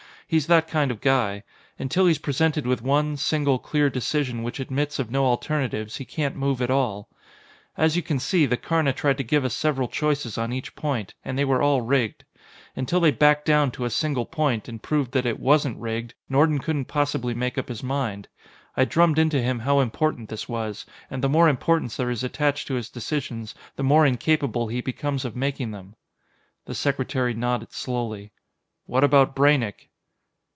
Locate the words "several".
9.53-9.89